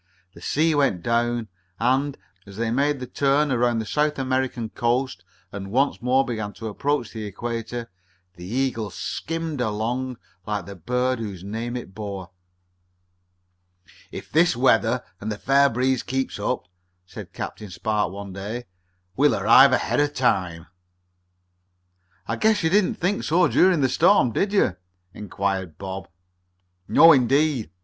[0.33, 1.47] The sea went down,
[1.79, 2.17] and,
[2.47, 6.69] as they made the turn around the South American coast and once more began to
[6.69, 7.87] approach the equator,
[8.35, 10.17] the Eagle skimmed along
[10.47, 12.31] like the bird whose name it bore.
[14.11, 16.67] "If this weather and the fair breezes keep up,"
[17.05, 18.65] said Captain Spark one day,
[19.15, 20.65] "we'll arrive ahead of time."
[22.27, 24.77] "I guess you didn't think so during the storm, did you?"
[25.13, 26.07] inquired Bob.
[26.87, 27.69] "No indeed!